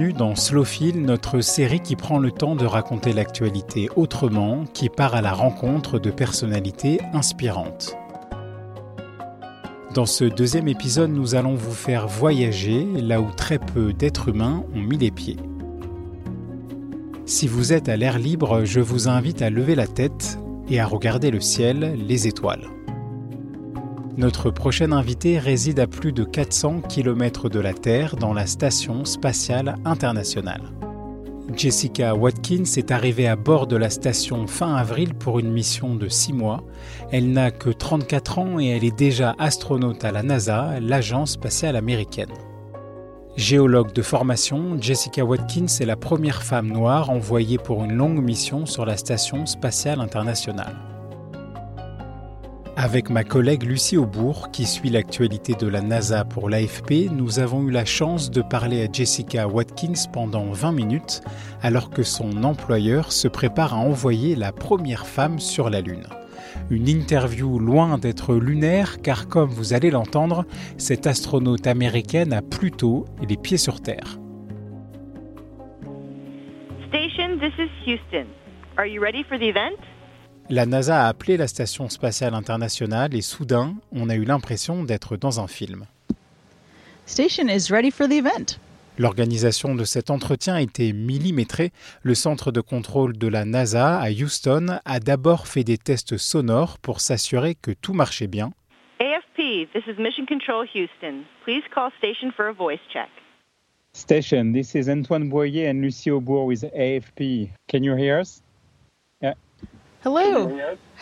Bienvenue 0.00 0.18
dans 0.18 0.34
Slowfil, 0.34 1.02
notre 1.02 1.42
série 1.42 1.80
qui 1.80 1.94
prend 1.94 2.18
le 2.18 2.30
temps 2.30 2.56
de 2.56 2.64
raconter 2.64 3.12
l'actualité 3.12 3.90
autrement, 3.96 4.64
qui 4.72 4.88
part 4.88 5.14
à 5.14 5.20
la 5.20 5.34
rencontre 5.34 5.98
de 5.98 6.10
personnalités 6.10 7.02
inspirantes. 7.12 7.94
Dans 9.92 10.06
ce 10.06 10.24
deuxième 10.24 10.68
épisode, 10.68 11.10
nous 11.10 11.34
allons 11.34 11.54
vous 11.54 11.74
faire 11.74 12.08
voyager 12.08 12.86
là 12.96 13.20
où 13.20 13.30
très 13.30 13.58
peu 13.58 13.92
d'êtres 13.92 14.30
humains 14.30 14.64
ont 14.74 14.80
mis 14.80 14.96
les 14.96 15.10
pieds. 15.10 15.36
Si 17.26 17.46
vous 17.46 17.74
êtes 17.74 17.90
à 17.90 17.98
l'air 17.98 18.18
libre, 18.18 18.64
je 18.64 18.80
vous 18.80 19.06
invite 19.06 19.42
à 19.42 19.50
lever 19.50 19.74
la 19.74 19.86
tête 19.86 20.38
et 20.70 20.80
à 20.80 20.86
regarder 20.86 21.30
le 21.30 21.40
ciel, 21.40 21.98
les 22.08 22.26
étoiles. 22.26 22.70
Notre 24.16 24.50
prochaine 24.50 24.92
invité 24.92 25.38
réside 25.38 25.78
à 25.78 25.86
plus 25.86 26.12
de 26.12 26.24
400 26.24 26.82
km 26.88 27.48
de 27.48 27.60
la 27.60 27.72
Terre 27.72 28.16
dans 28.16 28.34
la 28.34 28.46
Station 28.46 29.04
spatiale 29.04 29.76
internationale. 29.84 30.62
Jessica 31.56 32.14
Watkins 32.14 32.64
est 32.76 32.90
arrivée 32.90 33.26
à 33.26 33.36
bord 33.36 33.66
de 33.66 33.76
la 33.76 33.90
station 33.90 34.46
fin 34.46 34.76
avril 34.76 35.14
pour 35.14 35.40
une 35.40 35.50
mission 35.50 35.96
de 35.96 36.08
6 36.08 36.32
mois. 36.32 36.62
Elle 37.10 37.32
n'a 37.32 37.50
que 37.50 37.70
34 37.70 38.38
ans 38.38 38.60
et 38.60 38.68
elle 38.68 38.84
est 38.84 38.96
déjà 38.96 39.34
astronaute 39.38 40.04
à 40.04 40.12
la 40.12 40.22
NASA, 40.22 40.78
l'agence 40.80 41.32
spatiale 41.32 41.74
américaine. 41.74 42.32
Géologue 43.36 43.92
de 43.92 44.02
formation, 44.02 44.76
Jessica 44.80 45.24
Watkins 45.24 45.66
est 45.80 45.86
la 45.86 45.96
première 45.96 46.42
femme 46.42 46.68
noire 46.68 47.10
envoyée 47.10 47.58
pour 47.58 47.82
une 47.84 47.94
longue 47.94 48.22
mission 48.22 48.66
sur 48.66 48.84
la 48.84 48.96
Station 48.96 49.46
spatiale 49.46 50.00
internationale. 50.00 50.76
Avec 52.76 53.10
ma 53.10 53.24
collègue 53.24 53.64
Lucie 53.64 53.96
Aubourg, 53.96 54.50
qui 54.52 54.64
suit 54.64 54.90
l'actualité 54.90 55.54
de 55.54 55.66
la 55.66 55.80
NASA 55.80 56.24
pour 56.24 56.48
l'AFP, 56.48 57.10
nous 57.10 57.38
avons 57.38 57.66
eu 57.66 57.70
la 57.70 57.84
chance 57.84 58.30
de 58.30 58.42
parler 58.42 58.82
à 58.82 58.90
Jessica 58.90 59.48
Watkins 59.48 60.08
pendant 60.12 60.50
20 60.50 60.72
minutes, 60.72 61.20
alors 61.62 61.90
que 61.90 62.02
son 62.02 62.44
employeur 62.44 63.12
se 63.12 63.28
prépare 63.28 63.74
à 63.74 63.78
envoyer 63.78 64.34
la 64.34 64.52
première 64.52 65.06
femme 65.06 65.38
sur 65.38 65.68
la 65.68 65.80
Lune. 65.80 66.06
Une 66.70 66.88
interview 66.88 67.58
loin 67.58 67.98
d'être 67.98 68.34
lunaire, 68.34 69.02
car 69.02 69.28
comme 69.28 69.50
vous 69.50 69.74
allez 69.74 69.90
l'entendre, 69.90 70.44
cette 70.78 71.06
astronaute 71.06 71.66
américaine 71.66 72.32
a 72.32 72.42
plutôt 72.42 73.04
les 73.28 73.36
pieds 73.36 73.58
sur 73.58 73.80
Terre. 73.82 74.18
Station, 76.88 77.38
this 77.38 77.52
is 77.58 77.70
Houston. 77.84 78.26
Are 78.76 78.86
you 78.86 79.02
ready 79.02 79.22
for 79.24 79.38
the 79.38 79.48
event? 79.48 79.76
La 80.52 80.66
NASA 80.66 81.04
a 81.04 81.08
appelé 81.08 81.36
la 81.36 81.46
Station 81.46 81.88
spatiale 81.88 82.34
internationale 82.34 83.14
et 83.14 83.20
soudain, 83.20 83.76
on 83.92 84.10
a 84.10 84.16
eu 84.16 84.24
l'impression 84.24 84.82
d'être 84.82 85.16
dans 85.16 85.38
un 85.38 85.46
film. 85.46 85.86
Station 87.06 87.46
is 87.46 87.70
ready 87.70 87.92
for 87.92 88.08
the 88.08 88.14
event. 88.14 88.58
L'organisation 88.98 89.76
de 89.76 89.84
cet 89.84 90.10
entretien 90.10 90.56
était 90.56 90.92
millimétrée. 90.92 91.70
Le 92.02 92.16
centre 92.16 92.50
de 92.50 92.60
contrôle 92.60 93.16
de 93.16 93.28
la 93.28 93.44
NASA 93.44 94.00
à 94.00 94.10
Houston 94.10 94.80
a 94.84 94.98
d'abord 94.98 95.46
fait 95.46 95.62
des 95.62 95.78
tests 95.78 96.16
sonores 96.16 96.78
pour 96.80 97.00
s'assurer 97.00 97.54
que 97.54 97.70
tout 97.70 97.94
marchait 97.94 98.26
bien. 98.26 98.50
AFP, 98.98 99.70
this 99.72 99.84
is 99.86 100.02
Mission 100.02 100.26
Control 100.26 100.66
Houston. 100.74 101.22
Please 101.44 101.62
call 101.72 101.92
station 101.98 102.32
for 102.36 102.48
a 102.48 102.52
voice 102.52 102.80
check. 102.92 103.08
Station, 103.92 104.52
this 104.52 104.74
is 104.74 104.88
Antoine 104.88 105.28
Boyer 105.28 105.70
and 105.70 105.80
Lucie 105.80 106.10
Aubourg 106.10 106.48
with 106.48 106.64
AFP. 106.74 107.50
Can 107.68 107.84
you 107.84 107.94
hear 107.94 108.18
us? 108.18 108.42
Hello. 110.04 110.50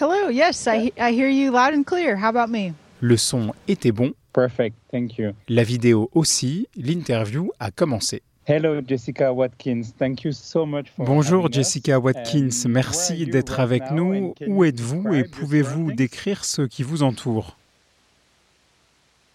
Hello. 0.00 0.28
Yes, 0.28 0.66
I, 0.66 0.90
I 0.98 1.12
hear 1.12 1.28
you 1.28 1.50
loud 1.52 1.72
and 1.72 1.84
clear. 1.84 2.16
How 2.16 2.28
about 2.30 2.50
me? 2.50 2.72
Le 3.00 3.16
son 3.16 3.52
était 3.68 3.92
bon, 3.92 4.12
Perfect, 4.32 4.74
thank 4.90 5.18
you. 5.18 5.32
la 5.48 5.62
vidéo 5.62 6.10
aussi, 6.14 6.66
l'interview 6.76 7.50
a 7.60 7.70
commencé. 7.70 8.22
Hello, 8.44 8.80
Jessica 8.86 9.32
Watkins. 9.32 9.92
Thank 9.98 10.24
you 10.24 10.32
so 10.32 10.66
much 10.66 10.86
for 10.96 11.04
Bonjour. 11.04 11.52
Jessica 11.52 12.00
Watkins, 12.00 12.66
merci 12.66 13.26
d'être 13.26 13.60
avec 13.60 13.90
nous. 13.92 14.34
Où 14.48 14.64
êtes-vous 14.64 15.14
et 15.14 15.24
pouvez-vous 15.24 15.92
décrire 15.92 16.44
ce 16.44 16.62
qui 16.62 16.82
vous 16.82 17.02
entoure 17.04 17.56
Yes, 17.56 17.56
absolutely. 17.56 17.56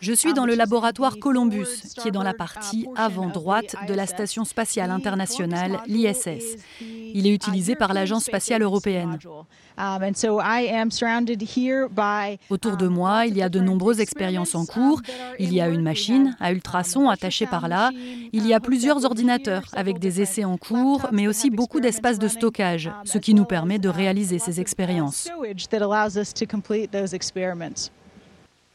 Je 0.00 0.12
suis 0.12 0.32
dans 0.32 0.44
le 0.44 0.54
laboratoire 0.54 1.18
Columbus, 1.18 1.66
qui 1.96 2.08
est 2.08 2.10
dans 2.10 2.24
la 2.24 2.34
partie 2.34 2.86
avant 2.96 3.28
droite 3.28 3.76
de 3.86 3.94
la 3.94 4.06
Station 4.06 4.44
spatiale 4.44 4.90
internationale, 4.90 5.80
l'ISS. 5.86 6.56
Il 7.14 7.26
est 7.26 7.32
utilisé 7.32 7.74
par 7.74 7.92
l'Agence 7.92 8.24
spatiale 8.24 8.62
européenne. 8.62 9.18
Um, 9.78 10.02
and 10.02 10.16
so 10.16 10.40
I 10.40 10.68
am 10.72 10.90
surrounded 10.90 11.40
here 11.40 11.88
by, 11.88 12.38
Autour 12.50 12.76
de 12.76 12.88
moi, 12.88 13.26
il 13.26 13.36
y 13.36 13.42
a 13.42 13.48
de 13.48 13.60
nombreuses 13.60 14.00
expériences 14.00 14.56
en 14.56 14.66
cours. 14.66 15.02
Il 15.38 15.54
y 15.54 15.60
a 15.60 15.68
une 15.68 15.82
machine 15.82 16.36
à 16.40 16.52
ultrasons 16.52 17.08
attachée 17.08 17.46
par 17.46 17.68
là. 17.68 17.90
Il 18.32 18.46
y 18.46 18.54
a 18.54 18.60
plusieurs 18.60 19.04
ordinateurs 19.04 19.64
avec 19.74 20.00
des 20.00 20.20
essais 20.20 20.44
en 20.44 20.56
cours, 20.56 21.08
mais 21.12 21.28
aussi 21.28 21.50
beaucoup 21.50 21.80
d'espace 21.80 22.18
de 22.18 22.26
stockage, 22.26 22.90
ce 23.04 23.18
qui 23.18 23.34
nous 23.34 23.44
permet 23.44 23.78
de 23.78 23.88
réaliser 23.88 24.38
ces 24.38 24.60
expériences. 24.60 25.28
Storage 25.28 25.68
that 25.68 25.82
allows 25.82 26.18
us 26.18 26.32
to 26.34 26.44
complete 26.44 26.90
those 26.90 27.14
experiments. 27.14 27.90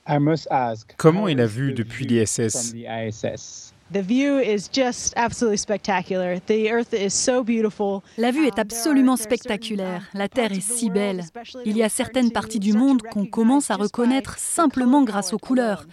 I 0.08 0.20
must 0.20 0.48
ask, 0.52 0.96
Comment 0.98 1.24
how 1.24 1.28
est 1.30 1.36
la 1.36 1.46
is 1.46 1.50
vue 1.50 1.74
the 1.74 1.78
depuis 1.78 2.06
l'ISS? 2.06 3.73
From 3.92 3.94
the 3.94 4.00
ISS? 4.00 4.02
The 4.02 4.02
view 4.02 4.40
is 4.40 4.70
just 4.72 5.14
absolutely 5.16 5.58
spectacular. 5.58 6.40
The 6.48 6.72
Earth 6.72 6.94
is 6.94 7.14
so 7.14 7.44
beautiful. 7.44 8.04
La 8.18 8.32
vue 8.32 8.48
est 8.48 8.60
absolument 8.60 9.18
spectaculaire. 9.18 10.04
La 10.14 10.28
Terre 10.28 10.52
est 10.52 10.62
si 10.62 10.90
belle. 10.90 11.24
Il 11.66 11.78
y 11.78 11.84
a 11.84 11.90
certaines 11.90 12.32
parties 12.32 12.60
du 12.60 12.74
monde 12.74 13.02
qu'on 13.02 13.26
commence 13.26 13.72
à 13.72 13.76
reconnaître 13.76 14.38
simplement 14.38 15.04
grâce 15.04 15.34
aux 15.34 15.40
couleurs. 15.40 15.86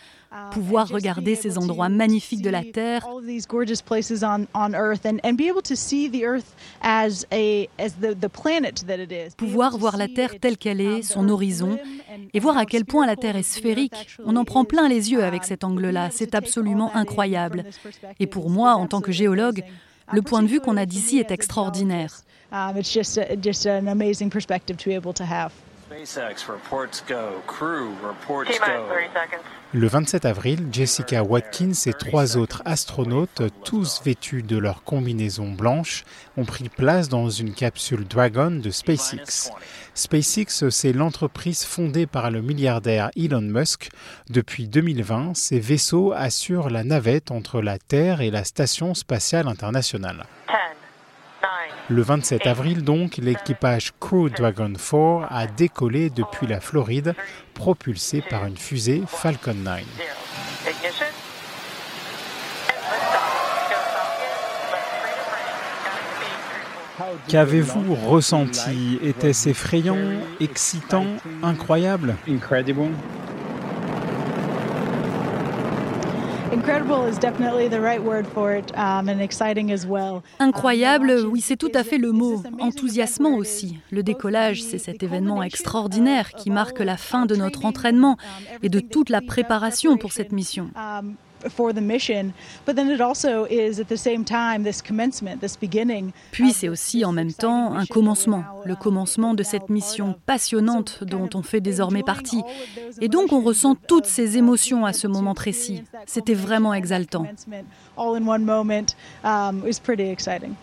Pouvoir 0.52 0.88
regarder 0.88 1.34
ces 1.34 1.58
endroits 1.58 1.88
magnifiques 1.88 2.42
de 2.42 2.50
la 2.50 2.62
Terre, 2.62 3.04
pouvoir 9.36 9.76
voir 9.76 9.96
la 9.96 10.06
Terre 10.06 10.38
telle 10.41 10.56
qu'elle 10.56 10.80
um, 10.80 10.98
est, 10.98 11.02
son 11.02 11.28
horizon, 11.28 11.78
et 12.32 12.38
voir 12.38 12.56
à 12.56 12.64
quel 12.64 12.84
point 12.84 13.06
la 13.06 13.16
Terre 13.16 13.34
est 13.34 13.42
sphérique. 13.42 14.06
On 14.24 14.36
en 14.36 14.44
prend 14.44 14.64
plein 14.64 14.88
les 14.88 15.10
yeux 15.10 15.24
avec 15.24 15.41
Um, 15.41 15.46
cet 15.48 15.64
angle-là. 15.64 16.10
C'est 16.12 16.34
absolument 16.34 16.94
incroyable. 16.94 17.64
Et 18.20 18.26
pour 18.26 18.50
moi, 18.50 18.74
en 18.74 18.86
tant 18.86 19.00
que 19.00 19.10
géologue, 19.10 19.64
le 20.12 20.22
point 20.22 20.42
de 20.42 20.48
vue 20.48 20.60
qu'on 20.60 20.76
a 20.76 20.86
d'ici 20.86 21.18
est 21.18 21.30
extraordinaire. 21.30 22.22
Geologist, 25.91 26.16
it's 26.16 26.42
just 26.42 26.48
a, 26.48 26.48
just 26.48 26.48
an 26.48 26.51
amazing 26.51 26.51
perspective 26.51 26.51
to 26.51 26.51
be 26.51 26.51
able 26.51 26.51
to 26.51 26.51
have. 26.51 26.51
SpaceX 26.51 26.53
reports 26.53 27.03
go. 27.07 27.42
Crew 27.47 27.95
reports 28.03 28.51
T-minus 28.51 28.78
go. 28.78 28.95
30 28.95 29.13
seconds. 29.13 29.60
Le 29.72 29.87
27 29.87 30.25
avril, 30.25 30.66
Jessica 30.72 31.22
Watkins 31.22 31.87
et 31.87 31.92
trois 31.92 32.37
autres 32.37 32.63
astronautes, 32.65 33.42
tous 33.65 34.03
vêtus 34.04 34.42
de 34.42 34.59
leur 34.59 34.83
combinaison 34.83 35.53
blanche, 35.53 36.04
ont 36.37 36.45
pris 36.45 36.69
place 36.69 37.09
dans 37.09 37.31
une 37.31 37.54
capsule 37.54 38.04
Dragon 38.04 38.51
de 38.51 38.71
SpaceX. 38.71 39.53
SpaceX, 39.95 40.69
c'est 40.71 40.92
l'entreprise 40.92 41.65
fondée 41.65 42.09
par 42.09 42.33
le 42.33 42.43
milliardaire 42.43 43.10
Elon 43.16 43.43
Musk. 43.43 43.91
Depuis 44.28 44.66
2020, 44.66 45.36
ces 45.36 45.60
vaisseaux 45.60 46.13
assurent 46.13 46.71
la 46.71 46.83
navette 46.83 47.31
entre 47.31 47.63
la 47.63 47.78
Terre 47.78 48.21
et 48.22 48.33
la 48.33 48.43
Station 48.43 48.95
spatiale 48.95 49.47
internationale. 49.47 50.27
10, 50.48 50.53
9, 50.53 50.79
Le 51.91 52.03
27 52.03 52.47
avril 52.47 52.84
donc, 52.84 53.16
l'équipage 53.16 53.92
Crew 53.98 54.31
Dragon 54.31 54.72
4 54.75 55.27
a 55.28 55.48
décollé 55.48 56.09
depuis 56.09 56.47
la 56.47 56.60
Floride, 56.60 57.16
propulsé 57.53 58.22
par 58.22 58.47
une 58.47 58.57
fusée 58.57 59.03
Falcon 59.09 59.54
9. 59.54 59.83
0. 59.97 60.09
Ignition. 60.71 61.07
And 62.69 62.92
liftoff. 62.92 63.27
Go 63.69 63.75
Falcon. 63.91 64.31
Let's 64.71 64.87
freedom 65.03 65.27
ring. 65.34 67.16
Godspeed, 67.16 67.28
Qu'avez-vous 67.33 67.95
ressenti? 68.07 69.01
Était-ce 69.03 69.48
effrayant, 69.48 69.98
excitant, 70.39 71.07
incroyable 71.43 72.15
Incredible. 72.28 72.84
Incredible 72.84 72.91
is 72.93 73.19
definitely 74.60 75.10
the 75.10 75.19
right 75.19 75.39
word 75.41 75.41
for 75.41 75.43
it, 75.43 75.43
um, 75.43 75.59
and 75.59 75.59
exciting 75.59 75.98
as 75.98 76.22
well. 76.22 76.39
Incroyable, 80.41 81.24
oui, 81.30 81.41
c'est 81.41 81.56
tout 81.56 81.70
à 81.74 81.84
fait 81.84 81.97
le 81.97 82.10
mot. 82.10 82.42
Enthousiasmant 82.58 83.36
aussi. 83.36 83.78
Le 83.92 84.02
décollage, 84.02 84.60
c'est 84.60 84.78
cet 84.78 85.04
événement 85.04 85.44
extraordinaire 85.44 86.32
qui 86.32 86.50
marque 86.50 86.80
la 86.80 86.97
fin 86.97 87.24
de 87.24 87.36
notre 87.36 87.66
entraînement 87.66 88.16
et 88.64 88.68
de 88.68 88.80
toute 88.80 89.10
la 89.10 89.20
préparation 89.20 89.97
pour 89.97 90.10
cette 90.10 90.32
mission. 90.32 90.70
For 91.48 91.72
the 91.72 91.81
mission, 91.81 92.33
but 92.66 92.77
then 92.77 92.91
it 92.91 93.01
also 93.01 93.47
is 93.47 93.81
at 93.81 93.89
the 93.89 93.97
same 93.97 94.25
time 94.25 94.63
this 94.63 94.83
commencement, 94.83 95.41
this 95.41 95.57
beginning. 95.57 96.13
Puis 96.33 96.53
c'est 96.53 96.69
aussi 96.69 97.03
en 97.04 97.13
même 97.13 97.33
temps 97.33 97.72
un 97.72 97.87
commencement, 97.87 98.45
le 98.66 98.77
commencement 98.77 99.33
de 99.33 99.42
cette 99.42 99.71
mission 99.71 100.15
passionnante 100.27 101.03
dont 101.03 101.31
on 101.34 101.42
fait 101.42 101.63
désormais 101.63 102.03
partie. 102.03 102.42
Et 103.01 103.09
donc 103.09 103.33
on 103.33 103.41
ressent 103.41 103.75
toutes 103.75 104.04
ces 104.04 104.37
émotions 104.37 104.84
à 104.84 104.92
ce 104.92 105.07
moment 105.07 105.34
précis. 105.34 105.83
C'était 106.04 106.34
vraiment 106.34 106.75
exaltant. 106.75 107.27
All 107.97 108.16
in 108.16 108.27
one 108.27 108.45
moment 108.45 108.95
is 109.66 109.81
pretty 109.83 110.10
exciting. 110.10 110.54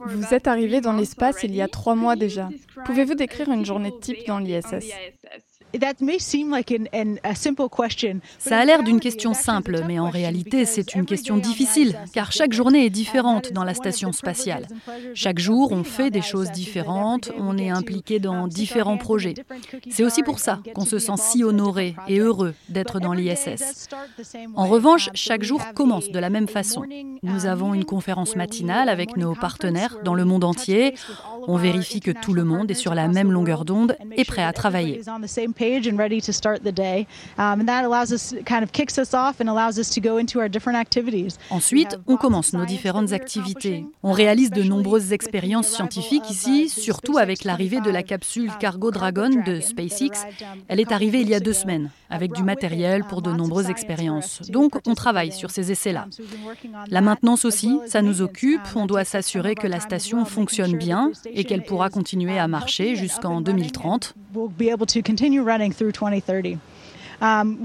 Vous 0.00 0.34
êtes 0.34 0.48
arrivé 0.48 0.80
dans 0.80 0.92
l'espace 0.92 1.42
il 1.44 1.54
y 1.54 1.62
a 1.62 1.68
trois 1.68 1.94
mois 1.94 2.16
déjà. 2.16 2.48
Pouvez-vous 2.84 3.14
décrire 3.14 3.48
une 3.50 3.64
journée 3.64 3.92
type 4.00 4.26
dans 4.26 4.40
l'ISS 4.40 4.92
Ça 8.38 8.58
a 8.58 8.64
l'air 8.64 8.82
d'une 8.82 9.00
question 9.00 9.34
simple, 9.34 9.82
mais 9.86 9.98
en 9.98 10.10
réalité 10.10 10.64
c'est 10.64 10.94
une 10.94 11.04
question 11.04 11.36
difficile, 11.36 11.98
car 12.12 12.32
chaque 12.32 12.52
journée 12.52 12.86
est 12.86 12.90
différente 12.90 13.52
dans 13.52 13.64
la 13.64 13.74
station 13.74 14.12
spatiale. 14.12 14.66
Chaque 15.14 15.38
jour, 15.38 15.72
on 15.72 15.84
fait 15.84 16.10
des 16.10 16.22
choses 16.22 16.50
différentes, 16.50 17.30
on 17.38 17.58
est 17.58 17.70
impliqué 17.70 18.18
dans 18.18 18.48
différents 18.48 18.96
projets. 18.96 19.34
C'est 19.90 20.04
aussi 20.04 20.22
pour 20.22 20.38
ça 20.38 20.60
qu'on 20.74 20.84
se 20.84 20.98
sent 20.98 21.16
si 21.16 21.44
honoré 21.44 21.96
et 22.08 22.18
heureux 22.18 22.54
d'être 22.68 23.00
dans 23.00 23.12
l'ISS. 23.12 23.88
En 24.54 24.66
revanche, 24.66 25.10
chaque 25.14 25.42
jour 25.42 25.62
commence 25.74 26.10
de 26.10 26.18
la 26.18 26.30
même 26.30 26.48
façon. 26.48 26.82
Nous 27.22 27.46
avons 27.46 27.74
une 27.74 27.84
conférence 27.84 28.36
matinale 28.36 28.88
avec 28.88 29.16
nos 29.16 29.34
partenaires 29.34 29.98
dans 30.04 30.14
le 30.14 30.24
monde 30.24 30.44
entier. 30.44 30.94
On 31.48 31.56
vérifie 31.56 32.00
que 32.00 32.10
tout 32.10 32.34
le 32.34 32.44
monde 32.44 32.70
est 32.70 32.74
sur 32.74 32.94
la 32.94 33.08
même 33.08 33.32
longueur 33.32 33.64
d'onde 33.64 33.96
et 34.16 34.24
prêt 34.24 34.42
à 34.42 34.52
travailler. 34.52 35.00
Page 35.66 35.86
and 35.86 35.98
ready 35.98 36.20
to 36.20 36.32
start 36.32 36.62
the 36.62 36.72
day. 36.72 37.06
Um, 37.38 37.60
and 37.60 37.68
that 37.68 37.84
allows 37.84 38.12
us, 38.12 38.34
kind 38.44 38.62
of 38.62 38.72
kicks 38.72 38.98
us 38.98 39.14
off 39.14 39.40
and 39.40 39.48
allows 39.48 39.78
us 39.78 39.90
to 39.90 40.00
go 40.00 40.18
into 40.18 40.40
our 40.40 40.48
different 40.48 40.78
activities. 40.78 41.38
Ensuite, 41.50 41.96
on 42.06 42.16
commence 42.16 42.52
nos 42.52 42.64
différentes 42.64 43.12
activités. 43.12 43.84
On 44.02 44.12
réalise 44.12 44.50
de 44.50 44.62
nombreuses 44.62 45.12
expériences 45.12 45.68
scientifiques 45.68 46.30
ici, 46.30 46.68
surtout 46.68 47.18
avec 47.18 47.44
l'arrivée 47.44 47.80
de 47.80 47.90
la 47.90 48.02
capsule 48.02 48.50
Cargo 48.60 48.90
Dragon 48.90 49.30
de 49.44 49.60
SpaceX. 49.60 50.26
Elle 50.68 50.80
est 50.80 50.92
arrivée 50.92 51.20
il 51.20 51.28
y 51.28 51.34
a 51.34 51.40
deux 51.40 51.52
semaines, 51.52 51.90
avec 52.10 52.32
du 52.32 52.42
matériel 52.42 53.04
pour 53.04 53.22
de 53.22 53.32
nombreuses 53.32 53.70
expériences. 53.70 54.42
Donc, 54.48 54.74
on 54.86 54.94
travaille 54.94 55.32
sur 55.32 55.50
ces 55.50 55.72
essais-là. 55.72 56.06
La 56.88 57.00
maintenance 57.00 57.44
aussi, 57.44 57.78
ça 57.86 58.02
nous 58.02 58.22
occupe. 58.22 58.60
On 58.74 58.86
doit 58.86 59.04
s'assurer 59.04 59.54
que 59.54 59.66
la 59.66 59.80
station 59.80 60.24
fonctionne 60.24 60.76
bien 60.76 61.10
et 61.26 61.44
qu'elle 61.44 61.64
pourra 61.64 61.90
continuer 61.90 62.38
à 62.38 62.48
marcher 62.48 62.96
jusqu'en 62.96 63.40
2030. 63.40 64.14
Um, 67.22 67.56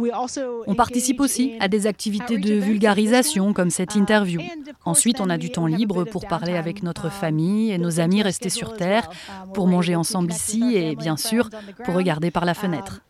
on 0.66 0.76
participe 0.76 1.20
aussi 1.20 1.54
à 1.60 1.68
des 1.68 1.88
activités 1.88 2.38
de 2.38 2.54
vulgarisation 2.54 3.54
comme 3.54 3.70
cette 3.70 3.96
interview. 3.96 4.42
Ensuite, 4.86 5.20
on 5.20 5.30
a 5.30 5.38
du 5.38 5.52
temps 5.52 5.66
libre 5.66 6.06
pour 6.06 6.26
parler 6.26 6.56
avec 6.56 6.84
notre 6.84 7.10
famille 7.10 7.72
et 7.72 7.78
nos 7.78 8.00
amis 8.00 8.22
restés 8.24 8.50
sur 8.50 8.76
Terre, 8.76 9.10
pour 9.54 9.68
manger 9.68 9.96
ensemble 9.96 10.32
ici 10.32 10.76
et 10.76 10.96
bien 10.96 11.18
sûr 11.18 11.50
pour 11.84 11.96
regarder 11.96 12.32
par 12.32 12.46
la 12.46 12.54
fenêtre. 12.54 13.02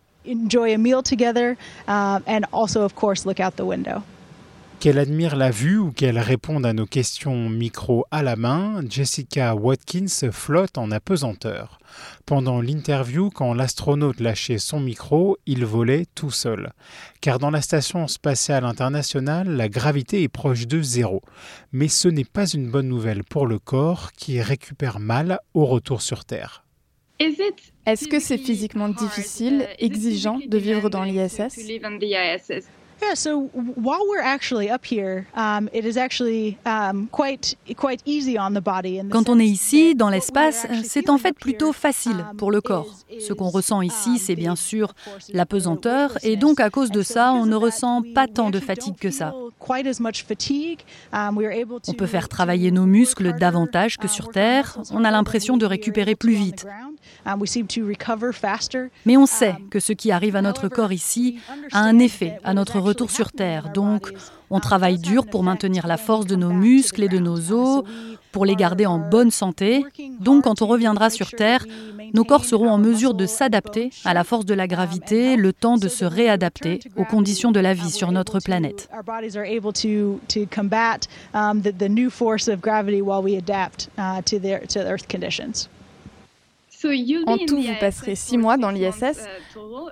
Qu'elle 4.81 4.97
admire 4.97 5.35
la 5.35 5.51
vue 5.51 5.77
ou 5.77 5.91
qu'elle 5.91 6.17
réponde 6.17 6.65
à 6.65 6.73
nos 6.73 6.87
questions 6.87 7.47
micro 7.49 8.03
à 8.09 8.23
la 8.23 8.35
main, 8.35 8.81
Jessica 8.89 9.53
Watkins 9.53 10.31
flotte 10.31 10.79
en 10.79 10.89
apesanteur. 10.89 11.77
Pendant 12.25 12.61
l'interview, 12.61 13.29
quand 13.29 13.53
l'astronaute 13.53 14.19
lâchait 14.19 14.57
son 14.57 14.79
micro, 14.79 15.37
il 15.45 15.67
volait 15.67 16.07
tout 16.15 16.31
seul. 16.31 16.71
Car 17.21 17.37
dans 17.37 17.51
la 17.51 17.61
station 17.61 18.07
spatiale 18.07 18.65
internationale, 18.65 19.49
la 19.49 19.69
gravité 19.69 20.23
est 20.23 20.29
proche 20.29 20.65
de 20.65 20.81
zéro. 20.81 21.21
Mais 21.71 21.87
ce 21.87 22.07
n'est 22.07 22.25
pas 22.25 22.47
une 22.47 22.71
bonne 22.71 22.87
nouvelle 22.87 23.23
pour 23.23 23.45
le 23.45 23.59
corps 23.59 24.11
qui 24.13 24.41
récupère 24.41 24.99
mal 24.99 25.41
au 25.53 25.67
retour 25.67 26.01
sur 26.01 26.25
Terre. 26.25 26.65
Est-ce 27.19 28.07
que 28.07 28.19
c'est 28.19 28.39
physiquement 28.39 28.89
difficile, 28.89 29.67
exigeant 29.77 30.39
de 30.43 30.57
vivre 30.57 30.89
dans 30.89 31.03
l'ISS 31.03 31.59
Yeah, 33.01 33.15
so 33.15 33.49
while 33.75 34.05
we're 34.07 34.21
actually 34.21 34.69
up 34.69 34.85
here, 34.85 35.25
um, 35.35 35.69
it 35.73 35.85
is 35.85 35.97
actually 35.97 36.57
um, 36.65 37.07
quite 37.11 37.55
quite 37.75 38.01
easy 38.05 38.37
on 38.37 38.53
the 38.53 38.61
body. 38.61 39.01
Quand 39.09 39.27
on 39.27 39.39
est 39.39 39.47
ici, 39.47 39.95
dans 39.95 40.09
l'espace, 40.09 40.67
c'est 40.83 41.09
en 41.09 41.17
fait 41.17 41.33
plutôt 41.33 41.73
facile 41.73 42.23
um, 42.29 42.37
pour 42.37 42.51
le 42.51 42.61
corps. 42.61 42.93
Ce 43.19 43.33
qu'on 43.33 43.49
ressent 43.49 43.81
ici, 43.81 44.19
c'est 44.19 44.35
bien 44.35 44.55
sûr 44.55 44.93
la 45.33 45.45
pesanteur, 45.45 46.17
et 46.21 46.37
donc 46.37 46.59
à 46.59 46.69
cause 46.69 46.91
de 46.91 47.01
ça, 47.01 47.33
on 47.33 47.45
ne 47.45 47.55
ressent 47.55 48.03
pas 48.13 48.27
tant 48.27 48.51
de 48.51 48.59
fatigue 48.59 48.95
que 48.97 49.09
ça. 49.09 49.33
Um, 51.13 51.39
on 51.87 51.93
peut 51.93 52.07
faire 52.07 52.29
travailler 52.29 52.71
nos 52.71 52.85
muscles 52.85 53.33
davantage 53.33 53.97
que 53.97 54.07
sur 54.07 54.29
Terre. 54.29 54.77
On 54.91 55.03
a 55.03 55.11
l'impression 55.11 55.57
de 55.57 55.65
récupérer 55.65 56.15
plus 56.15 56.33
vite. 56.33 56.65
Mais 59.05 59.17
on 59.17 59.25
sait 59.25 59.55
que 59.69 59.79
ce 59.79 59.93
qui 59.93 60.11
arrive 60.11 60.35
à 60.35 60.41
notre 60.41 60.67
corps 60.67 60.91
ici 60.91 61.39
a 61.71 61.79
un 61.79 61.99
effet 61.99 62.39
à 62.43 62.53
notre 62.53 62.79
retour 62.91 63.09
sur 63.09 63.31
Terre. 63.31 63.71
Donc, 63.73 64.11
on 64.49 64.59
travaille 64.59 64.99
dur 64.99 65.25
pour 65.25 65.43
maintenir 65.43 65.87
la 65.87 65.97
force 65.97 66.25
de 66.25 66.35
nos 66.35 66.51
muscles 66.51 67.03
et 67.03 67.07
de 67.07 67.19
nos 67.19 67.51
os, 67.51 67.83
pour 68.33 68.45
les 68.45 68.55
garder 68.55 68.85
en 68.85 68.99
bonne 68.99 69.31
santé. 69.31 69.85
Donc, 70.19 70.43
quand 70.43 70.61
on 70.61 70.67
reviendra 70.67 71.09
sur 71.09 71.31
Terre, 71.31 71.65
nos 72.13 72.25
corps 72.25 72.43
seront 72.43 72.69
en 72.69 72.77
mesure 72.77 73.13
de 73.13 73.25
s'adapter 73.25 73.91
à 74.03 74.13
la 74.13 74.23
force 74.25 74.45
de 74.45 74.53
la 74.53 74.67
gravité, 74.67 75.37
le 75.37 75.53
temps 75.53 75.77
de 75.77 75.87
se 75.87 76.03
réadapter 76.03 76.79
aux 76.97 77.05
conditions 77.05 77.51
de 77.51 77.61
la 77.61 77.73
vie 77.73 77.91
sur 77.91 78.11
notre 78.11 78.39
planète. 78.39 78.89
En 87.25 87.37
tout, 87.37 87.61
vous 87.61 87.75
passerez 87.79 88.15
six 88.15 88.37
mois 88.37 88.57
dans 88.57 88.71
l'ISS. 88.71 89.25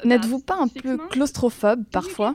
N'êtes-vous 0.04 0.40
pas 0.40 0.56
un 0.56 0.68
peu 0.68 0.98
claustrophobe 1.10 1.84
parfois? 1.92 2.34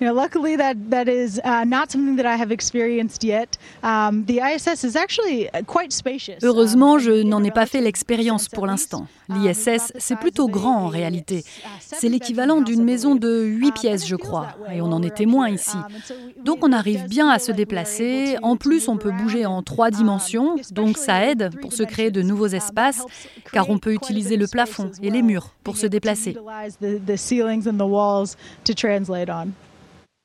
You 0.00 0.06
know, 0.06 0.14
luckily, 0.14 0.56
that 0.56 0.76
that 0.90 1.08
is 1.08 1.40
uh, 1.44 1.64
not 1.64 1.90
something 1.90 2.16
that 2.16 2.26
I 2.26 2.36
have 2.36 2.52
experienced 2.52 3.24
yet. 3.24 3.58
Um, 3.82 4.24
the 4.26 4.38
ISS 4.38 4.84
is 4.84 4.94
actually 4.94 5.48
quite 5.66 5.92
spacious. 5.92 6.38
Heureusement, 6.40 7.00
je 7.00 7.24
n'en 7.24 7.42
ai 7.42 7.50
pas 7.50 7.66
fait 7.66 7.80
l'expérience 7.80 8.48
pour 8.48 8.66
l'instant. 8.66 9.08
L'ISS, 9.28 9.92
c'est 9.98 10.16
plutôt 10.16 10.46
grand 10.46 10.76
en 10.76 10.86
réalité. 10.86 11.44
C'est 11.80 12.08
l'équivalent 12.08 12.60
d'une 12.60 12.84
maison 12.84 13.16
de 13.16 13.42
8 13.42 13.72
pièces, 13.72 14.06
je 14.06 14.14
crois, 14.14 14.48
et 14.72 14.80
on 14.80 14.92
en 14.92 15.02
est 15.02 15.16
témoin 15.16 15.48
ici. 15.48 15.76
Donc 16.44 16.58
on 16.62 16.72
arrive 16.72 17.08
bien 17.08 17.28
à 17.28 17.40
se 17.40 17.50
déplacer. 17.50 18.36
En 18.42 18.56
plus, 18.56 18.86
on 18.88 18.98
peut 18.98 19.10
bouger 19.10 19.46
en 19.46 19.64
trois 19.64 19.90
dimensions, 19.90 20.56
donc 20.70 20.96
ça 20.96 21.26
aide 21.26 21.50
pour 21.60 21.72
se 21.72 21.82
créer 21.82 22.12
de 22.12 22.22
nouveaux 22.22 22.46
espaces, 22.46 23.04
car 23.52 23.68
on 23.68 23.78
peut 23.78 23.92
utiliser 23.92 24.36
le 24.36 24.46
plafond 24.46 24.92
et 25.02 25.10
les 25.10 25.22
murs 25.22 25.50
pour 25.64 25.76
se 25.76 25.86
déplacer. 25.86 26.36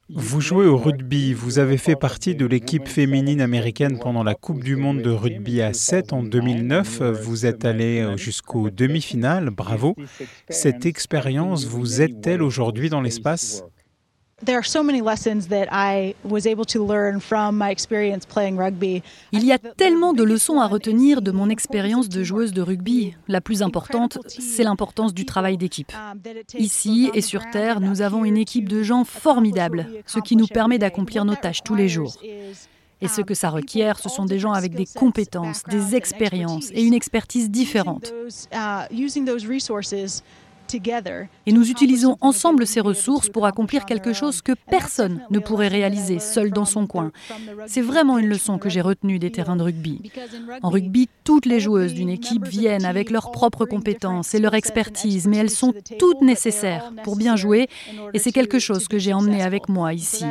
Vous 0.09 0.41
jouez 0.41 0.65
au 0.65 0.75
rugby, 0.75 1.33
vous 1.33 1.59
avez 1.59 1.77
fait 1.77 1.95
partie 1.95 2.35
de 2.35 2.45
l'équipe 2.45 2.89
féminine 2.89 3.39
américaine 3.39 3.99
pendant 3.99 4.23
la 4.23 4.35
Coupe 4.35 4.61
du 4.61 4.75
Monde 4.75 5.01
de 5.01 5.09
rugby 5.09 5.61
à 5.61 5.71
7 5.71 6.11
en 6.11 6.23
2009. 6.23 7.01
Vous 7.01 7.45
êtes 7.45 7.63
allé 7.63 8.05
jusqu'aux 8.17 8.69
demi-finales, 8.69 9.49
bravo. 9.49 9.95
Cette 10.49 10.85
expérience 10.85 11.65
vous 11.65 12.01
aide-t-elle 12.01 12.41
aujourd'hui 12.41 12.89
dans 12.89 13.01
l'espace? 13.01 13.63
Il 19.31 19.45
y 19.45 19.51
a 19.51 19.57
tellement 19.57 20.13
de 20.13 20.23
leçons 20.23 20.59
à 20.59 20.67
retenir 20.67 21.21
de 21.21 21.31
mon 21.31 21.49
expérience 21.49 22.09
de 22.09 22.23
joueuse 22.23 22.53
de 22.53 22.61
rugby. 22.61 23.13
La 23.27 23.41
plus 23.41 23.61
importante, 23.61 24.17
c'est 24.27 24.63
l'importance 24.63 25.13
du 25.13 25.25
travail 25.25 25.57
d'équipe. 25.57 25.91
Ici 26.57 27.09
et 27.13 27.21
sur 27.21 27.49
Terre, 27.51 27.79
nous 27.79 28.01
avons 28.01 28.25
une 28.25 28.37
équipe 28.37 28.69
de 28.69 28.83
gens 28.83 29.03
formidables, 29.03 29.87
ce 30.05 30.19
qui 30.19 30.35
nous 30.35 30.47
permet 30.47 30.77
d'accomplir 30.77 31.25
nos 31.25 31.35
tâches 31.35 31.63
tous 31.63 31.75
les 31.75 31.89
jours. 31.89 32.17
Et 33.01 33.09
ce 33.09 33.21
que 33.21 33.33
ça 33.33 33.49
requiert, 33.49 33.99
ce 33.99 34.07
sont 34.07 34.23
des 34.23 34.39
gens 34.39 34.53
avec 34.53 34.73
des 34.75 34.85
compétences, 34.85 35.63
des 35.63 35.95
expériences 35.95 36.71
et 36.71 36.83
une 36.83 36.93
expertise 36.93 37.49
différente. 37.49 38.13
Et 41.45 41.51
nous 41.51 41.69
utilisons 41.69 42.17
ensemble 42.21 42.65
ces 42.65 42.79
ressources 42.79 43.29
pour 43.29 43.45
accomplir 43.45 43.85
quelque 43.85 44.13
chose 44.13 44.41
que 44.41 44.53
personne 44.69 45.21
ne 45.29 45.39
pourrait 45.39 45.67
réaliser 45.67 46.19
seul 46.19 46.51
dans 46.51 46.65
son 46.65 46.87
coin. 46.87 47.11
C'est 47.67 47.81
vraiment 47.81 48.17
une 48.17 48.27
leçon 48.27 48.57
que 48.57 48.69
j'ai 48.69 48.81
retenue 48.81 49.19
des 49.19 49.31
terrains 49.31 49.55
de 49.55 49.63
rugby. 49.63 50.11
En 50.61 50.69
rugby, 50.69 51.09
toutes 51.23 51.45
les 51.45 51.59
joueuses 51.59 51.93
d'une 51.93 52.09
équipe 52.09 52.47
viennent 52.47 52.85
avec 52.85 53.09
leurs 53.09 53.31
propres 53.31 53.65
compétences 53.65 54.33
et 54.33 54.39
leur 54.39 54.53
expertise, 54.53 55.27
mais 55.27 55.37
elles 55.37 55.49
sont 55.49 55.73
toutes 55.99 56.21
nécessaires 56.21 56.91
pour 57.03 57.15
bien 57.15 57.35
jouer 57.35 57.67
et 58.13 58.19
c'est 58.19 58.31
quelque 58.31 58.59
chose 58.59 58.87
que 58.87 58.97
j'ai 58.97 59.13
emmené 59.13 59.41
avec 59.41 59.69
moi 59.69 59.93
ici. 59.93 60.25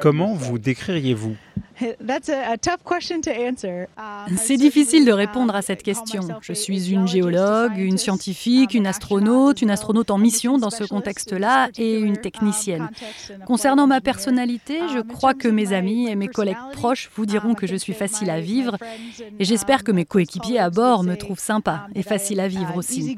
Comment 0.00 0.32
vous 0.32 0.58
décririez-vous 0.58 1.36
C'est 4.36 4.56
difficile 4.56 5.04
de 5.04 5.12
répondre 5.12 5.54
à 5.54 5.60
cette 5.60 5.82
question. 5.82 6.22
Je 6.40 6.52
suis 6.52 6.90
une 6.90 7.06
géologue, 7.06 7.76
une 7.76 7.98
scientifique, 7.98 8.72
une 8.72 8.86
astronaute, 8.86 9.60
une 9.60 9.70
astronaute 9.70 10.10
en 10.10 10.16
mission 10.16 10.56
dans 10.56 10.70
ce 10.70 10.84
contexte-là 10.84 11.68
et 11.76 11.98
une 11.98 12.16
technicienne. 12.16 12.88
Concernant 13.46 13.86
ma 13.86 14.00
personnalité, 14.00 14.78
je 14.94 15.00
crois 15.00 15.34
que 15.34 15.48
mes 15.48 15.72
amis 15.72 16.08
et 16.08 16.14
mes 16.14 16.28
collègues 16.28 16.56
proches 16.72 17.10
vous 17.14 17.26
diront 17.26 17.54
que 17.54 17.66
je 17.66 17.76
suis 17.76 17.92
facile 17.92 18.30
à 18.30 18.40
vivre 18.40 18.78
et 19.38 19.44
j'espère 19.44 19.84
que 19.84 19.92
mes 19.92 20.04
coéquipiers 20.04 20.58
à 20.58 20.70
bord 20.70 21.02
me 21.02 21.16
trouvent 21.16 21.40
sympa 21.40 21.88
et 21.94 22.02
facile 22.02 22.40
à 22.40 22.48
vivre 22.48 22.76
aussi. 22.76 23.16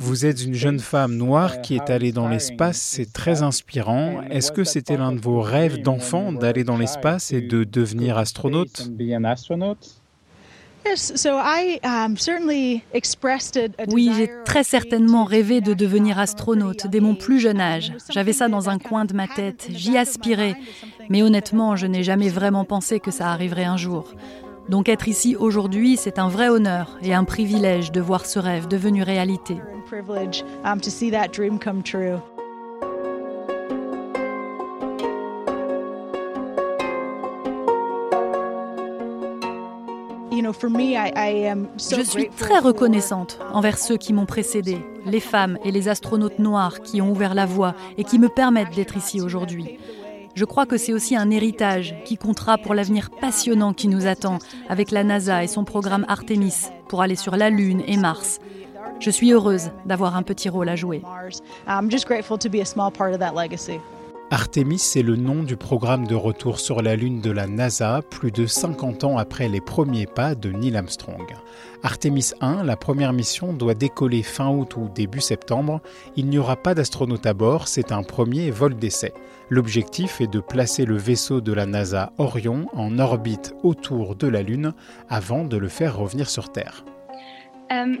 Vous 0.00 0.26
êtes 0.26 0.42
une 0.42 0.54
jeune 0.54 0.78
femme 0.78 1.16
noire 1.16 1.60
qui 1.60 1.74
est 1.74 1.90
allée 1.90 2.10
dans 2.10 2.28
l'espace, 2.28 2.80
c'est 2.80 3.12
très 3.12 3.42
inspirant. 3.42 4.22
Est-ce 4.30 4.52
que 4.52 4.64
c'était 4.64 4.96
l'un 4.96 5.12
de 5.12 5.20
vos 5.20 5.42
rêves 5.42 5.82
d'enfant 5.82 6.32
d'aller 6.32 6.64
dans 6.64 6.78
l'espace 6.78 7.30
et 7.32 7.42
de 7.42 7.64
devenir 7.64 8.16
astronaute? 8.16 8.90
oui, 13.88 14.10
j'ai 14.16 14.30
très 14.44 14.64
certainement 14.64 15.24
rêvé 15.24 15.60
de 15.60 15.74
devenir 15.74 16.18
astronaute 16.18 16.86
dès 16.86 17.00
mon 17.00 17.14
plus 17.14 17.38
jeune 17.38 17.60
âge. 17.60 17.92
J'avais 18.10 18.32
ça 18.32 18.48
dans 18.48 18.68
un 18.68 18.78
coin 18.78 19.04
de 19.04 19.14
ma 19.14 19.28
tête, 19.28 19.68
j'y 19.70 19.96
aspirais, 19.96 20.56
mais 21.08 21.22
honnêtement, 21.22 21.76
je 21.76 21.86
n'ai 21.86 22.02
jamais 22.02 22.30
vraiment 22.30 22.64
pensé 22.64 22.98
que 22.98 23.10
ça 23.10 23.28
arriverait 23.28 23.64
un 23.64 23.76
jour. 23.76 24.12
Donc 24.68 24.88
être 24.88 25.08
ici 25.08 25.36
aujourd'hui, 25.36 25.96
c'est 25.96 26.18
un 26.18 26.28
vrai 26.28 26.48
honneur 26.48 26.98
et 27.02 27.14
un 27.14 27.24
privilège 27.24 27.92
de 27.92 28.00
voir 28.00 28.26
ce 28.26 28.38
rêve 28.38 28.68
devenu 28.68 29.02
réalité. 29.02 29.56
Je 41.78 42.02
suis 42.02 42.28
très 42.30 42.58
reconnaissante 42.58 43.38
envers 43.52 43.78
ceux 43.78 43.96
qui 43.96 44.12
m'ont 44.12 44.26
précédé, 44.26 44.78
les 45.04 45.20
femmes 45.20 45.58
et 45.64 45.70
les 45.70 45.88
astronautes 45.88 46.38
noirs 46.38 46.80
qui 46.80 47.00
ont 47.02 47.10
ouvert 47.10 47.34
la 47.34 47.46
voie 47.46 47.74
et 47.98 48.04
qui 48.04 48.18
me 48.18 48.28
permettent 48.28 48.74
d'être 48.74 48.96
ici 48.96 49.20
aujourd'hui. 49.20 49.78
Je 50.34 50.44
crois 50.46 50.64
que 50.64 50.78
c'est 50.78 50.94
aussi 50.94 51.14
un 51.14 51.30
héritage 51.30 51.94
qui 52.04 52.16
comptera 52.16 52.56
pour 52.56 52.74
l'avenir 52.74 53.10
passionnant 53.10 53.74
qui 53.74 53.88
nous 53.88 54.06
attend 54.06 54.38
avec 54.68 54.90
la 54.90 55.04
NASA 55.04 55.44
et 55.44 55.46
son 55.46 55.64
programme 55.64 56.06
Artemis 56.08 56.68
pour 56.88 57.02
aller 57.02 57.16
sur 57.16 57.36
la 57.36 57.50
Lune 57.50 57.82
et 57.86 57.98
Mars. 57.98 58.38
Je 58.98 59.10
suis 59.10 59.32
heureuse 59.32 59.70
d'avoir 59.84 60.16
un 60.16 60.22
petit 60.22 60.48
rôle 60.48 60.70
à 60.70 60.76
jouer. 60.76 61.02
Artemis, 64.32 64.78
c'est 64.78 65.02
le 65.02 65.16
nom 65.16 65.42
du 65.42 65.58
programme 65.58 66.06
de 66.06 66.14
retour 66.14 66.58
sur 66.58 66.80
la 66.80 66.96
Lune 66.96 67.20
de 67.20 67.30
la 67.30 67.46
NASA, 67.46 68.00
plus 68.00 68.30
de 68.30 68.46
50 68.46 69.04
ans 69.04 69.18
après 69.18 69.46
les 69.46 69.60
premiers 69.60 70.06
pas 70.06 70.34
de 70.34 70.50
Neil 70.50 70.74
Armstrong. 70.74 71.34
Artemis 71.82 72.30
1, 72.40 72.64
la 72.64 72.76
première 72.76 73.12
mission, 73.12 73.52
doit 73.52 73.74
décoller 73.74 74.22
fin 74.22 74.48
août 74.48 74.74
ou 74.78 74.88
début 74.88 75.20
septembre. 75.20 75.82
Il 76.16 76.30
n'y 76.30 76.38
aura 76.38 76.56
pas 76.56 76.74
d'astronaute 76.74 77.26
à 77.26 77.34
bord, 77.34 77.68
c'est 77.68 77.92
un 77.92 78.02
premier 78.02 78.50
vol 78.50 78.74
d'essai. 78.74 79.12
L'objectif 79.50 80.22
est 80.22 80.32
de 80.32 80.40
placer 80.40 80.86
le 80.86 80.96
vaisseau 80.96 81.42
de 81.42 81.52
la 81.52 81.66
NASA 81.66 82.14
Orion 82.16 82.68
en 82.72 82.98
orbite 82.98 83.54
autour 83.62 84.16
de 84.16 84.28
la 84.28 84.40
Lune 84.40 84.72
avant 85.10 85.44
de 85.44 85.58
le 85.58 85.68
faire 85.68 85.98
revenir 85.98 86.30
sur 86.30 86.50
Terre. 86.50 86.86
Um, 87.70 87.98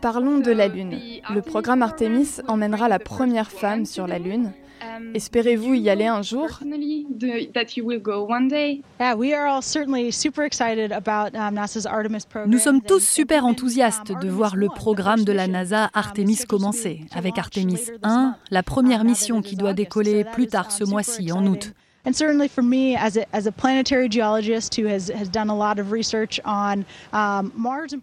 Parlons 0.00 0.38
de 0.38 0.52
la 0.52 0.68
Lune. 0.68 0.96
Le 1.34 1.42
programme 1.42 1.82
Artemis 1.82 2.40
emmènera 2.46 2.88
la 2.88 3.00
première 3.00 3.50
femme 3.50 3.84
sur 3.84 4.06
la 4.06 4.20
Lune. 4.20 4.52
Um, 4.82 5.12
Espérez-vous 5.14 5.74
y 5.74 5.90
aller 5.90 6.06
un 6.06 6.22
jour? 6.22 6.48
Nous 12.46 12.58
sommes 12.58 12.82
tous 12.82 13.06
super 13.06 13.44
enthousiastes 13.44 14.12
de 14.20 14.28
voir 14.28 14.56
le 14.56 14.68
programme 14.68 15.24
de 15.24 15.32
la 15.32 15.46
NASA 15.46 15.90
Artemis 15.94 16.38
commencer, 16.48 17.04
avec 17.12 17.38
Artemis 17.38 17.80
1, 18.02 18.34
la 18.50 18.62
première 18.62 19.04
mission 19.04 19.42
qui 19.42 19.56
doit 19.56 19.74
décoller 19.74 20.24
plus 20.24 20.48
tard 20.48 20.72
ce 20.72 20.84
mois-ci, 20.84 21.30
en 21.30 21.46
août. 21.46 21.72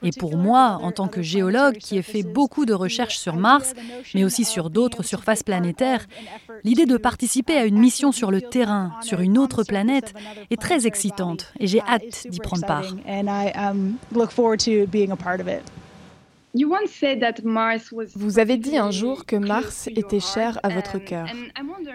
Et 0.03 0.11
pour 0.17 0.37
moi, 0.37 0.79
en 0.81 0.91
tant 0.91 1.09
que 1.09 1.21
géologue 1.21 1.75
qui 1.77 1.97
ai 1.97 2.01
fait 2.01 2.23
beaucoup 2.23 2.65
de 2.65 2.73
recherches 2.73 3.17
sur 3.17 3.35
Mars, 3.35 3.73
mais 4.15 4.23
aussi 4.23 4.45
sur 4.45 4.69
d'autres 4.69 5.03
surfaces 5.03 5.43
planétaires, 5.43 6.07
l'idée 6.63 6.85
de 6.85 6.95
participer 6.95 7.57
à 7.57 7.65
une 7.65 7.77
mission 7.77 8.13
sur 8.13 8.31
le 8.31 8.41
terrain, 8.41 8.93
sur 9.01 9.19
une 9.19 9.37
autre 9.37 9.63
planète, 9.63 10.13
est 10.49 10.61
très 10.61 10.87
excitante 10.87 11.51
et 11.59 11.67
j'ai 11.67 11.81
hâte 11.81 12.25
d'y 12.29 12.39
prendre 12.39 12.65
part. 12.65 12.95
Vous 18.15 18.39
avez 18.39 18.57
dit 18.57 18.77
un 18.77 18.91
jour 18.91 19.25
que 19.25 19.35
Mars 19.35 19.87
était 19.95 20.19
cher 20.19 20.59
à 20.63 20.69
votre 20.69 20.97
cœur. 20.97 21.27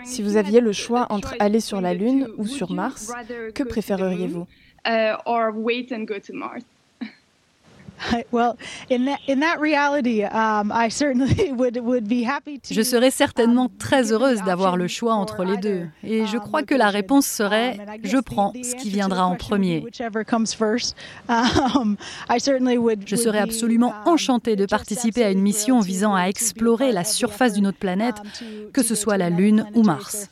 Si 0.04 0.22
vous 0.22 0.36
aviez 0.36 0.60
le 0.60 0.72
choix 0.72 1.06
entre 1.10 1.34
aller 1.38 1.60
sur 1.60 1.80
la 1.80 1.94
Lune 1.94 2.28
ou 2.36 2.46
sur 2.46 2.70
Mars, 2.72 3.12
que 3.54 3.62
préféreriez-vous? 3.64 4.46
Je 12.70 12.82
serais 12.82 13.10
certainement 13.10 13.70
très 13.78 14.12
heureuse 14.12 14.42
d'avoir 14.42 14.76
le 14.76 14.88
choix 14.88 15.14
entre 15.14 15.44
les 15.44 15.56
deux. 15.56 15.86
Et 16.02 16.26
je 16.26 16.36
um, 16.36 16.42
crois 16.42 16.62
que 16.62 16.74
la 16.74 16.90
réponse 16.90 17.26
serait 17.26 17.78
um, 17.78 17.96
je 18.02 18.18
prends 18.18 18.52
ce 18.62 18.74
qui 18.76 18.90
viendra 18.90 19.26
en 19.26 19.36
premier. 19.36 19.84
Um, 21.28 21.96
je 23.06 23.16
serais 23.16 23.38
absolument 23.38 23.94
enchantée 24.04 24.56
de 24.56 24.66
participer 24.66 25.24
à 25.24 25.30
une 25.30 25.40
mission 25.40 25.80
visant 25.80 26.14
à 26.14 26.24
explorer 26.24 26.92
la 26.92 27.04
surface 27.04 27.54
d'une 27.54 27.66
autre 27.66 27.78
planète, 27.78 28.16
que 28.72 28.82
ce 28.82 28.94
soit 28.94 29.16
la 29.16 29.30
Lune 29.30 29.66
ou 29.74 29.82
Mars. 29.82 30.28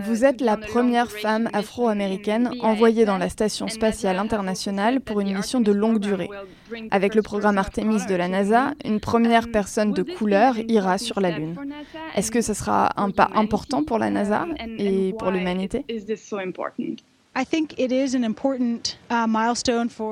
Vous 0.00 0.24
êtes 0.24 0.40
la 0.40 0.56
première 0.56 1.10
femme 1.10 1.50
afro-américaine 1.52 2.50
envoyée 2.60 3.04
dans 3.04 3.18
la 3.18 3.28
Station 3.28 3.68
spatiale 3.68 4.18
internationale 4.18 5.00
pour 5.00 5.20
une 5.20 5.36
mission 5.36 5.60
de 5.60 5.70
longue 5.70 5.98
durée. 5.98 6.30
Avec 6.90 7.14
le 7.14 7.20
programme 7.20 7.58
Artemis 7.58 8.06
de 8.06 8.14
la 8.14 8.28
NASA, 8.28 8.72
une 8.84 8.98
première 8.98 9.44
um, 9.44 9.52
personne 9.52 9.92
de 9.92 10.02
couleur 10.02 10.54
ira 10.68 10.96
sur 10.96 11.20
la 11.20 11.30
Lune. 11.30 11.56
Est-ce 12.16 12.30
que 12.30 12.40
ce 12.40 12.54
sera 12.54 12.92
un 12.96 13.10
pas 13.10 13.28
important 13.34 13.84
pour 13.84 13.98
la 13.98 14.08
NASA 14.10 14.42
um, 14.42 14.54
et 14.78 15.12
pour 15.18 15.30
l'humanité? 15.30 15.84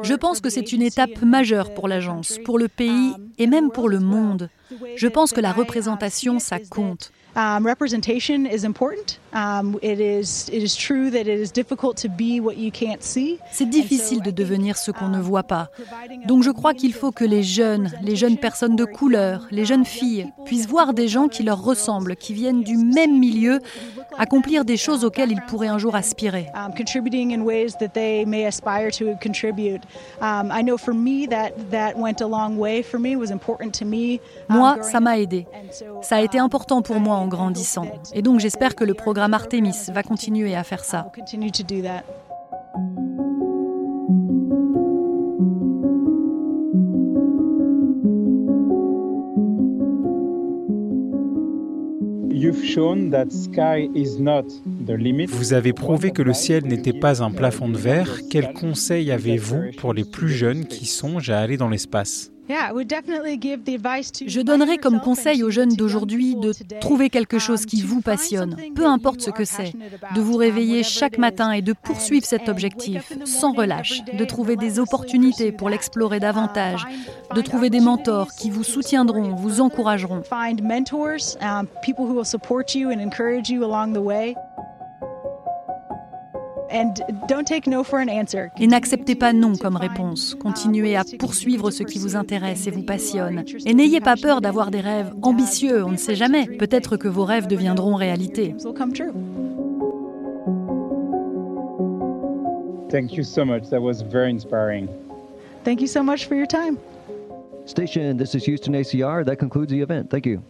je 0.03 0.15
pense 0.15 0.41
que 0.41 0.51
c'est 0.51 0.73
une 0.73 0.83
étape 0.83 1.23
majeure 1.23 1.73
pour 1.75 1.89
l'agence, 1.89 2.39
pour 2.45 2.59
le 2.59 2.69
pays 2.69 3.15
um, 3.15 3.29
et 3.39 3.47
même 3.47 3.71
pour 3.71 3.89
le 3.89 4.01
monde. 4.01 4.51
Je 4.97 5.09
pense 5.09 5.33
que 5.33 5.41
la 5.41 5.53
représentation, 5.53 6.39
ça 6.39 6.59
compte. 6.59 7.11
Um, 7.39 7.65
representation 7.65 8.47
is 8.47 8.65
important. 8.65 9.21
Um, 9.33 9.79
it 9.81 10.01
is 10.01 10.49
it 10.49 10.61
is 10.61 10.75
true 10.75 11.09
that 11.11 11.29
it 11.29 11.39
is 11.39 11.53
difficult 11.53 11.97
to 11.99 12.09
be 12.09 12.41
what 12.41 12.57
you 12.57 12.73
can't 12.73 13.01
see. 13.01 13.39
C'est 13.53 13.71
difficile 13.71 14.23
de 14.23 14.33
devenir 14.33 14.77
ce 14.77 14.91
qu'on 14.91 15.07
ne 15.07 15.21
voit 15.21 15.45
pas. 15.45 15.69
Donc 16.27 16.43
je 16.43 16.51
crois 16.51 16.75
qu'il 16.75 16.93
faut 16.93 17.13
que 17.13 17.25
les 17.25 17.45
jeunes, 17.45 17.93
les 18.03 18.17
jeunes 18.17 18.39
personnes 18.39 18.75
de 18.75 18.85
couleur, 18.85 19.47
les 19.53 19.65
jeunes 19.65 19.85
filles 19.85 20.33
puissent 20.47 20.67
voir 20.67 20.95
des 20.95 21.07
gens 21.07 21.29
qui 21.29 21.45
leur 21.45 21.63
ressemblent, 21.63 22.17
qui 22.17 22.35
viennent 22.35 22.65
du 22.65 22.77
même 22.77 23.17
milieu, 23.17 23.61
accomplir 24.19 24.65
des 24.65 24.77
choses 24.77 25.05
auxquelles 25.05 25.31
ils 25.31 25.43
pourraient 25.43 25.69
un 25.69 25.79
jour 25.79 25.95
aspirer. 25.95 26.47
Um, 26.57 26.75
contributing 26.75 27.33
in 27.33 27.43
ways 27.43 27.77
that 27.79 27.91
they 27.95 28.25
may 28.27 28.47
aspire 28.47 28.91
to 28.91 29.17
contribute. 29.23 29.83
Um, 30.21 30.51
I 30.51 30.63
know 30.63 30.77
for 30.77 30.93
me 30.93 31.29
that 31.29 31.53
that 31.71 31.93
went 31.97 32.21
a 32.21 32.27
long 32.27 32.59
way 32.59 32.83
for 32.83 32.99
me 32.99 33.15
was 33.15 33.31
important 33.31 33.79
to 33.79 33.85
me. 33.85 34.19
Moi, 34.49 34.79
ça 34.83 34.99
m'a 34.99 35.21
aidé. 35.21 35.47
Ça 36.03 36.17
a 36.17 36.21
été 36.23 36.41
important 36.41 36.83
pour 36.83 36.99
moi 36.99 37.15
en 37.15 37.28
grandissant. 37.29 37.87
Et 38.13 38.23
donc 38.23 38.41
j'espère 38.41 38.75
que 38.75 38.85
le 38.85 38.95
programme 38.95 39.35
Artemis 39.35 39.77
va 39.93 40.03
continuer 40.03 40.55
à 40.55 40.65
faire 40.65 40.85
ça. 40.85 41.11
Vous 55.29 55.53
avez 55.53 55.73
prouvé 55.73 56.11
que 56.13 56.23
le 56.23 56.33
ciel 56.33 56.65
n'était 56.67 56.93
pas 56.93 57.23
un 57.23 57.31
plafond 57.31 57.69
de 57.69 57.77
verre. 57.77 58.21
Quels 58.31 58.53
conseils 58.53 59.11
avez-vous 59.11 59.73
pour 59.79 59.93
les 59.93 60.05
plus 60.05 60.31
jeunes 60.31 60.67
qui 60.67 60.87
songent 60.87 61.31
à 61.31 61.41
aller 61.41 61.57
dans 61.57 61.69
l'espace? 61.69 62.31
Je 64.27 64.41
donnerais 64.41 64.79
comme 64.79 65.01
conseil 65.01 65.43
aux 65.43 65.51
jeunes 65.51 65.75
d'aujourd'hui 65.75 66.35
de 66.35 66.53
trouver 66.81 67.11
quelque 67.11 67.39
chose 67.39 67.67
qui 67.67 67.83
vous 67.83 68.01
passionne, 68.01 68.57
peu 68.75 68.87
importe 68.87 69.21
ce 69.21 69.31
que 69.31 69.45
c'est, 69.45 69.73
de 70.15 70.21
vous 70.21 70.37
réveiller 70.37 70.83
chaque 70.83 71.19
matin 71.19 71.53
et 71.53 71.63
de 71.63 71.73
poursuivre 71.73 72.25
cet 72.25 72.49
objectif 72.49 73.13
sans 73.25 73.53
relâche, 73.53 74.03
de 74.05 74.25
trouver 74.25 74.57
des 74.57 74.79
opportunités 74.79 75.53
pour 75.53 75.69
l'explorer 75.69 76.21
davantage, 76.21 76.85
de 77.35 77.41
trouver 77.41 77.71
des 77.71 77.81
mentors 77.81 78.33
qui 78.33 78.51
vous 78.51 78.65
soutiendront, 78.65 79.35
vous 79.35 79.61
encourageront. 79.61 80.23
Et 88.61 88.67
n'acceptez 88.67 89.15
pas 89.15 89.33
non 89.33 89.55
comme 89.57 89.77
réponse. 89.77 90.35
Continuez 90.35 90.97
à 90.97 91.03
poursuivre 91.19 91.71
ce 91.71 91.83
qui 91.83 91.99
vous 91.99 92.17
intéresse 92.17 92.67
et 92.67 92.71
vous 92.71 92.83
passionne. 92.83 93.45
Et 93.67 93.75
n'ayez 93.75 94.01
pas 94.01 94.17
peur 94.17 94.41
d'avoir 94.41 94.71
des 94.71 94.81
rêves 94.81 95.13
ambitieux, 95.23 95.85
on 95.85 95.93
ne 95.93 95.97
sait 95.97 96.15
jamais. 96.15 96.47
Peut-être 96.47 96.97
que 96.97 97.09
vos 97.09 97.25
rêves 97.25 97.47
deviendront 97.47 97.95
réalité. 97.95 98.55
Thank 102.91 103.13
you 103.17 103.23
so 103.23 103.45
much. 103.45 103.69
That 103.69 103.83
was 103.83 104.01
very 104.01 104.31
inspiring. 104.31 104.89
Thank 105.63 105.83
you 105.83 105.87
so 105.87 106.03
much 106.03 106.27
for 106.27 106.35
your 106.35 106.47
time. 106.47 106.79
Station, 107.67 108.17
this 108.17 108.35
is 108.35 108.47
Houston 108.47 108.73
ACR. 108.75 109.27
That 109.27 109.37
concludes 109.37 109.71
the 109.71 109.83
event. 109.83 110.09
Thank 110.11 110.25
you. 110.25 110.43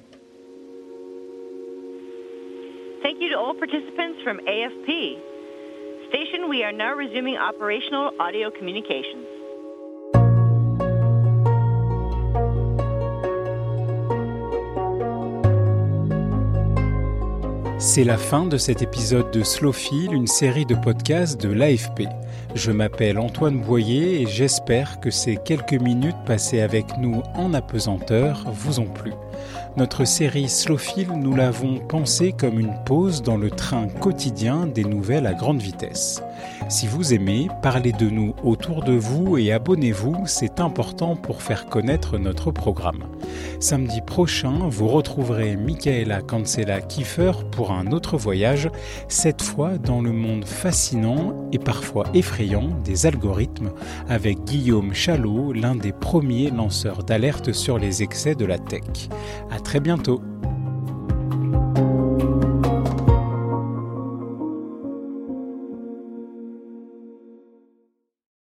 Thank 3.02 3.20
you 3.20 3.30
to 3.30 3.36
all 3.36 3.54
participants 3.54 4.22
from 4.22 4.38
AFP. 4.46 5.18
C'est 17.80 18.04
la 18.04 18.16
fin 18.16 18.46
de 18.46 18.56
cet 18.56 18.82
épisode 18.82 19.30
de 19.30 19.42
Slowfil, 19.42 20.12
une 20.12 20.26
série 20.26 20.66
de 20.66 20.74
podcasts 20.74 21.40
de 21.40 21.52
l'AFP. 21.52 22.04
Je 22.54 22.72
m'appelle 22.72 23.18
Antoine 23.18 23.60
Boyer 23.60 24.22
et 24.22 24.26
j'espère 24.26 25.00
que 25.00 25.10
ces 25.10 25.36
quelques 25.36 25.74
minutes 25.74 26.16
passées 26.26 26.60
avec 26.60 26.86
nous 26.98 27.22
en 27.34 27.54
apesanteur 27.54 28.44
vous 28.50 28.80
ont 28.80 28.88
plu. 28.88 29.12
Notre 29.76 30.04
série 30.04 30.48
Slowfil, 30.48 31.08
nous 31.12 31.36
l'avons 31.36 31.78
pensée 31.78 32.32
comme 32.32 32.58
une 32.58 32.74
pause 32.84 33.22
dans 33.22 33.36
le 33.36 33.50
train 33.50 33.88
quotidien 33.88 34.66
des 34.66 34.84
nouvelles 34.84 35.26
à 35.26 35.34
grande 35.34 35.60
vitesse. 35.60 36.22
Si 36.68 36.86
vous 36.86 37.14
aimez, 37.14 37.48
parlez 37.62 37.92
de 37.92 38.10
nous 38.10 38.34
autour 38.42 38.82
de 38.82 38.92
vous 38.92 39.38
et 39.38 39.52
abonnez-vous, 39.52 40.24
c'est 40.26 40.60
important 40.60 41.16
pour 41.16 41.42
faire 41.42 41.66
connaître 41.66 42.18
notre 42.18 42.50
programme. 42.50 43.04
Samedi 43.60 44.00
prochain, 44.00 44.68
vous 44.68 44.88
retrouverez 44.88 45.56
Michaela 45.56 46.22
Cancela 46.22 46.80
Kiefer 46.80 47.32
pour 47.50 47.72
un 47.72 47.92
autre 47.92 48.16
voyage, 48.16 48.70
cette 49.08 49.42
fois 49.42 49.78
dans 49.78 50.00
le 50.00 50.12
monde 50.12 50.44
fascinant 50.44 51.48
et 51.52 51.58
parfois 51.58 52.04
effrayant 52.14 52.68
des 52.84 53.06
algorithmes, 53.06 53.70
avec 54.08 54.44
Guillaume 54.44 54.94
Chalot, 54.94 55.52
l'un 55.52 55.74
des 55.74 55.92
premiers 55.92 56.50
lanceurs 56.50 57.02
d'alerte 57.02 57.52
sur 57.52 57.78
les 57.78 58.02
excès 58.02 58.34
de 58.34 58.44
la 58.44 58.58
tech. 58.58 59.08
À 59.50 59.58
très 59.58 59.80
bientôt! 59.80 60.20